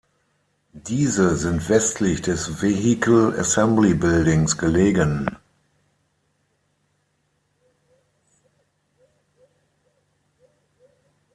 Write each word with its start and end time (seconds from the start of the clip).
Diese 0.73 1.37
sind 1.37 1.69
westlich 1.69 2.23
des 2.23 2.59
Vehicle 2.63 3.35
Assembly 3.37 3.93
Buildings 3.93 4.57
gelegen. 4.57 5.29